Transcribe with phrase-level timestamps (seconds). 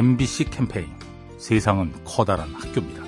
[0.00, 0.86] MBC 캠페인
[1.36, 3.02] 세상은 커다란 학교입니다.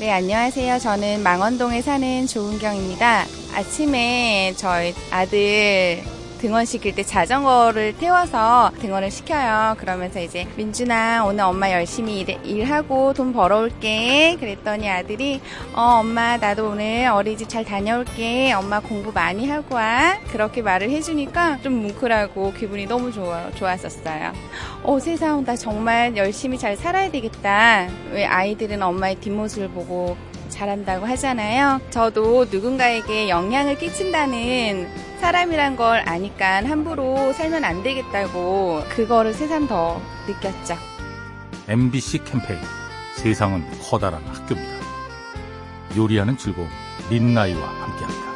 [0.00, 0.80] 네, 안녕하세요.
[0.80, 3.26] 저는 망원동에 사는 조은경입니다.
[3.54, 6.02] 아침에 저희 아들
[6.38, 9.74] 등원 시킬 때 자전거를 태워서 등원을 시켜요.
[9.78, 14.36] 그러면서 이제 민준아 오늘 엄마 열심히 일, 하고돈 벌어올게.
[14.38, 15.40] 그랬더니 아들이
[15.74, 18.52] 어 엄마 나도 오늘 어린이집 잘 다녀올게.
[18.52, 20.18] 엄마 공부 많이 하고 와.
[20.30, 24.32] 그렇게 말을 해주니까 좀 뭉클하고 기분이 너무 좋아 좋았었어요.
[24.84, 27.88] 어 세상 나 정말 열심히 잘 살아야 되겠다.
[28.12, 30.16] 왜 아이들은 엄마의 뒷모습을 보고
[30.58, 31.80] 잘한다고 하잖아요.
[31.90, 34.88] 저도 누군가에게 영향을 끼친다는
[35.20, 40.76] 사람이란 걸 아니까 함부로 살면 안 되겠다고 그거를 새삼 더 느꼈죠.
[41.68, 42.60] MBC 캠페인
[43.14, 44.78] 세상은 커다란 학교입니다.
[45.96, 46.68] 요리하는 즐거움
[47.08, 48.27] 민나이와 함께합니다.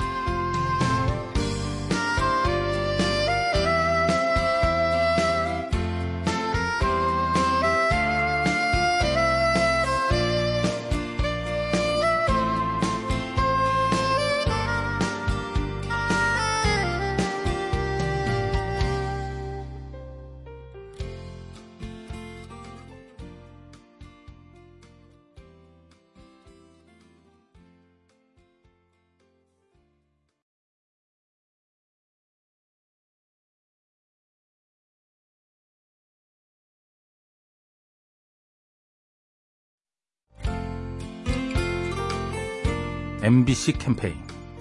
[43.23, 44.17] MBC 캠페인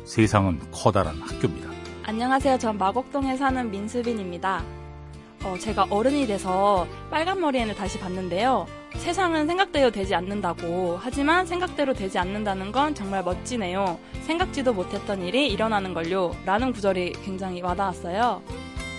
[0.05, 1.67] 세상은 커다란 학교입니다.
[2.03, 2.59] 안녕하세요.
[2.59, 4.63] 전 마곡동에 사는 민수빈입니다.
[5.43, 8.67] 어, 제가 어른이 돼서 빨간 머리엔을 다시 봤는데요.
[8.97, 10.99] 세상은 생각대로 되지 않는다고.
[11.01, 13.97] 하지만 생각대로 되지 않는다는 건 정말 멋지네요.
[14.27, 16.35] 생각지도 못했던 일이 일어나는 걸요.
[16.45, 18.43] 라는 구절이 굉장히 와닿았어요.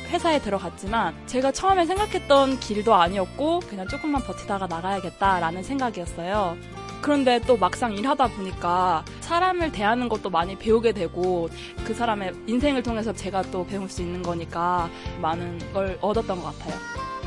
[0.08, 6.56] 회사에 들어갔지만 제가 처음에 생각했던 길도 아니었고 그냥 조금만 버티다가 나가야겠다라는 생각이었어요.
[7.02, 11.50] 그런데 또 막상 일하다 보니까 사람을 대하는 것도 많이 배우게 되고
[11.84, 14.88] 그 사람의 인생을 통해서 제가 또 배울 수 있는 거니까
[15.20, 16.74] 많은 걸 얻었던 것 같아요.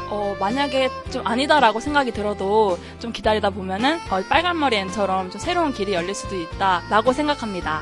[0.10, 5.74] 어, 만약에 좀 아니다라고 생각이 들어도 좀 기다리다 보면은 어, 빨간 머리 앤처럼 좀 새로운
[5.74, 7.82] 길이 열릴 수도 있다라고 생각합니다.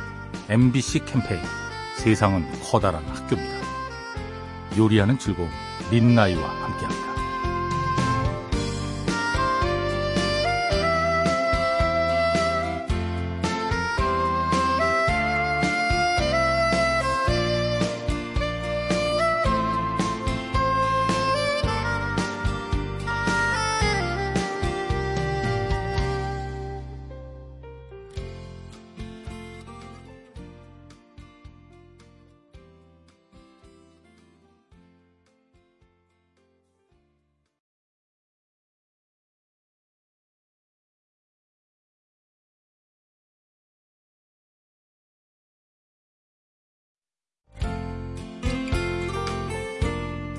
[0.49, 1.41] MBC 캠페인
[1.97, 3.63] 세상은 커다란 학교입니다.
[4.77, 5.49] 요리하는 즐거움
[5.91, 7.12] 민나이와 함께합니다.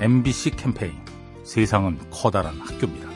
[0.05, 0.93] MBC 캠페인
[1.45, 3.09] 세상은 커다란 학교입니다.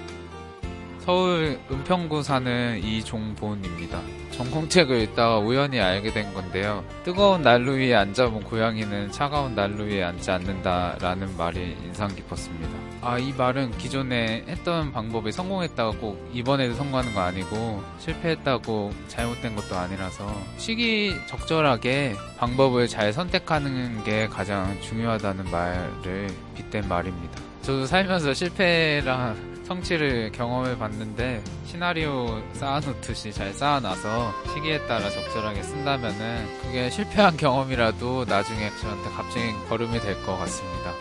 [1.01, 4.01] 서울 은평구 사는 이종본입니다.
[4.39, 6.85] 전공책을 읽다가 우연히 알게 된 건데요.
[7.03, 12.71] 뜨거운 난로 위에 앉아본 고양이는 차가운 난로 위에 앉지 않는다라는 말이 인상 깊었습니다.
[13.01, 19.77] 아, 이 말은 기존에 했던 방법이 성공했다고 꼭 이번에도 성공하는 거 아니고 실패했다고 잘못된 것도
[19.77, 20.25] 아니라서
[20.57, 27.41] 시기 적절하게 방법을 잘 선택하는 게 가장 중요하다는 말을 빗댄 말입니다.
[27.63, 36.89] 저도 살면서 실패랑 성취를 경험해 봤는데 시나리오 쌓아놓듯이 잘 쌓아놔서 시기에 따라 적절하게 쓴다면은 그게
[36.91, 40.93] 실패한 경험이라도 나중에 저한테 값진 걸음이 될 것 같습니다.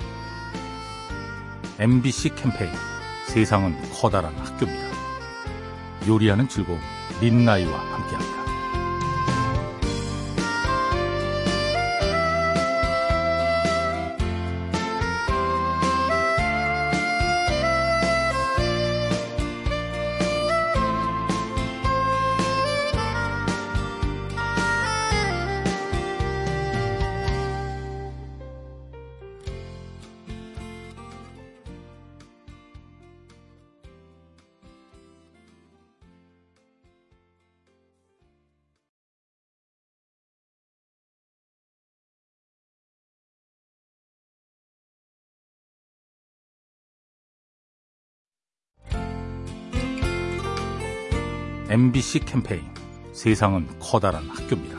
[1.80, 2.72] MBC 캠페인
[3.28, 4.88] 세상은 커다란 학교입니다.
[6.08, 6.80] 요리하는 즐거움
[7.22, 8.27] 민나이와 함께합니다.
[51.70, 52.62] MBC 캠페인
[53.12, 54.78] 세상은 커다란 학교입니다.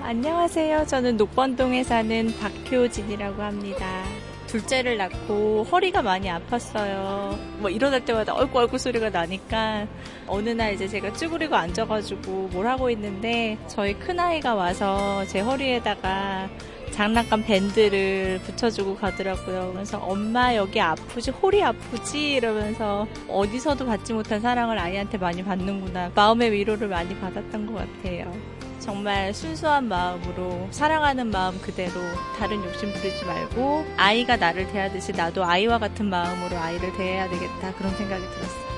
[0.00, 0.86] 안녕하세요.
[0.86, 4.04] 저는 녹번동에 사는 박효진이라고 합니다.
[4.46, 7.36] 둘째를 낳고 허리가 많이 아팠어요.
[7.58, 9.88] 뭐 일어날 때마다 얼굴 얼굴 소리가 나니까
[10.28, 16.48] 어느 날 이제 제가 쭈그리고 앉아가지고 뭘 하고 있는데 저희 큰 아이가 와서 제 허리에다가
[16.92, 19.72] 장난감 밴드를 붙여주고 가더라고요.
[19.72, 21.30] 그래서 엄마 여기 아프지?
[21.30, 22.32] 홀이 아프지?
[22.34, 26.12] 이러면서 어디서도 받지 못한 사랑을 아이한테 많이 받는구나.
[26.14, 28.32] 마음의 위로를 많이 받았던 것 같아요.
[28.78, 31.92] 정말 순수한 마음으로 사랑하는 마음 그대로
[32.38, 37.94] 다른 욕심 부리지 말고 아이가 나를 대하듯이 나도 아이와 같은 마음으로 아이를 대해야 되겠다 그런
[37.96, 38.68] 생각이 들었어요.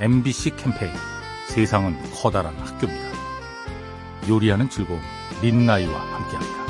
[0.00, 0.92] MBC 캠페인
[1.48, 3.12] 세상은 커다란 학교입니다.
[4.28, 5.00] 요리하는 즐거움
[5.42, 6.61] 린나이와 함께합니다.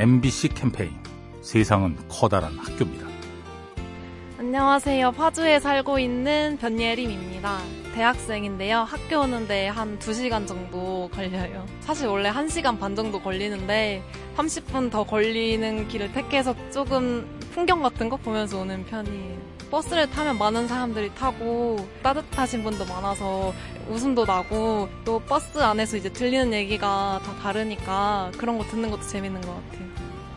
[0.00, 0.96] MBC 캠페인
[1.42, 3.06] 세상은 커다란 학교입니다.
[4.38, 5.12] 안녕하세요.
[5.12, 7.58] 파주에 살고 있는 변예림입니다.
[7.92, 8.78] 대학생인데요.
[8.78, 11.66] 학교 오는데 한 2시간 정도 걸려요.
[11.80, 14.02] 사실 원래 1시간 반 정도 걸리는데
[14.38, 19.38] 30분 더 걸리는 길을 택해서 조금 풍경 같은 거 보면서 오는 편이에요.
[19.70, 23.52] 버스를 타면 많은 사람들이 타고 따뜻하신 분도 많아서
[23.88, 29.42] 웃음도 나고 또 버스 안에서 이제 들리는 얘기가 다 다르니까 그런 거 듣는 것도 재밌는
[29.42, 29.89] 것 같아요.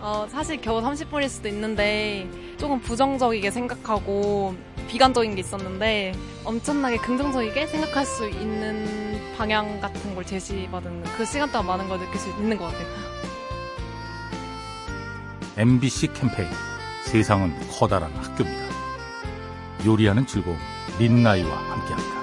[0.03, 2.27] 어, 사실 겨우 30분일 수도 있는데
[2.57, 4.53] 조금 부정적이게 생각하고
[4.89, 6.13] 비관적인 게 있었는데
[6.43, 12.19] 엄청나게 긍정적이게 생각할 수 있는 방향 같은 걸 제시받은 그 시간 동안 많은 걸 느낄
[12.19, 12.85] 수 있는 것 같아요.
[15.55, 16.49] MBC 캠페인
[17.05, 18.75] 세상은 커다란 학교입니다.
[19.85, 20.57] 요리하는 즐거움
[20.99, 22.22] 린나이와 함께합니다.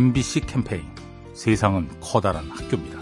[0.00, 0.84] MBC 캠페인
[1.32, 2.98] 세상은 커다란 학교입니다.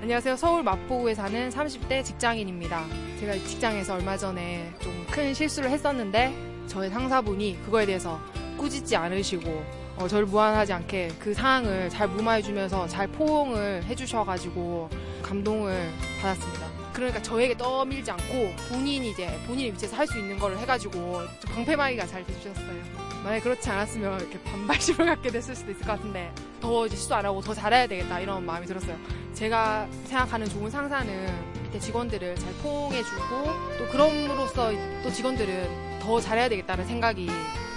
[0.00, 0.36] 안녕하세요.
[0.36, 2.84] 서울 마포구에 사는 30대 직장인입니다.
[3.18, 6.32] 제가 직장에서 얼마 전에 좀 큰 실수를 했었는데
[6.68, 8.20] 저의 상사분이 그거에 대해서
[8.56, 9.64] 꾸짖지 않으시고
[9.96, 14.88] 어, 저를 무한하지 않게 그 상황을 잘 무마해주면서 잘 포옹을 해주셔가지고
[15.22, 15.90] 감동을
[16.22, 16.68] 받았습니다.
[16.92, 20.92] 그러니까 저에게 떠밀지 않고 본인이 이제 본인의 위치에서 할 수 있는 걸 해가지고
[21.40, 23.09] 좀 방패막이가 잘 돼주셨어요.
[23.22, 27.24] 만약에 그렇지 않았으면 이렇게 반발심을 갖게 됐을 수도 있을 것 같은데 더 이제 실수 안
[27.26, 28.96] 하고 더 잘해야 되겠다 이런 마음이 들었어요.
[29.34, 33.44] 제가 생각하는 좋은 상사는 밑에 직원들을 잘 포옹해주고
[33.78, 34.70] 또 그럼으로써
[35.02, 37.26] 또 직원들은 더 잘해야 되겠다는 생각이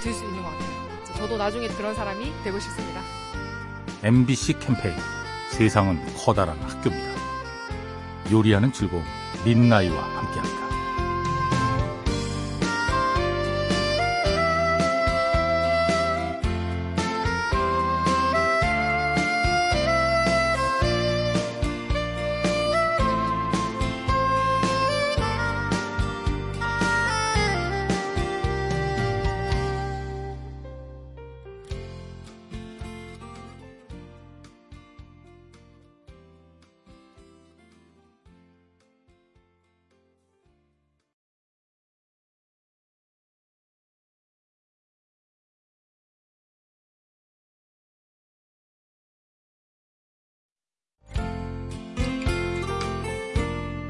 [0.02, 0.74] 들 수 있는 것 같아요.
[1.18, 3.02] 저도 나중에 그런 사람이 되고 싶습니다.
[4.04, 4.96] MBC 캠페인
[5.52, 7.14] 세상은 커다란 학교입니다.
[8.32, 9.04] 요리하는 즐거움
[9.46, 10.63] 린나이와 함께합니다.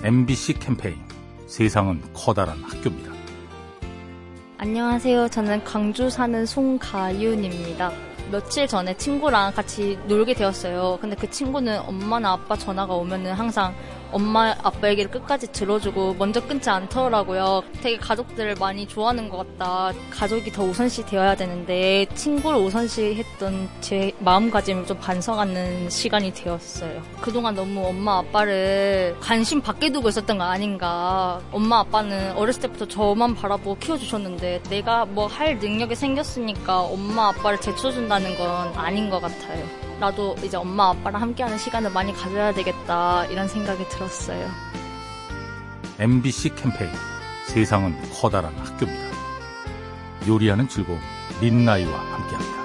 [0.03, 0.97] MBC 캠페인
[1.47, 3.09] 세상은 커다란 학교입니다.
[4.57, 5.29] 안녕하세요.
[5.29, 7.89] 저는 광주 사는 송가윤입니다.
[8.29, 10.97] 며칠 전에 친구랑 같이 놀게 되었어요.
[10.99, 13.73] 근데 그 친구는 엄마나 아빠 전화가 오면은 항상
[14.13, 17.63] 엄마 아빠 얘기를 끝까지 들어주고 먼저 끊지 않더라고요.
[17.81, 19.91] 되게 가족들을 많이 좋아하는 것 같다.
[20.11, 27.01] 가족이 더 우선시 되어야 되는데 친구를 우선시 했던 제 마음가짐을 좀 반성하는 시간이 되었어요.
[27.19, 31.41] 그동안 너무 엄마 아빠를 관심 밖에 두고 있었던 거 아닌가.
[31.51, 38.37] 엄마 아빠는 어렸을 때부터 저만 바라보고 키워주셨는데 내가 뭐 할 능력이 생겼으니까 엄마 아빠를 제쳐준다는
[38.37, 39.65] 건 아닌 것 같아요.
[40.03, 44.49] 나도 이제 엄마 아빠랑 함께하는 시간을 많이 가져야 되겠다 이런 생각이 들었어요.
[45.97, 46.91] MBC 캠페인
[47.47, 49.15] 세상은 커다란 학교입니다.
[50.27, 50.99] 요리하는 즐거움
[51.39, 52.62] 민나이와 함께합니다.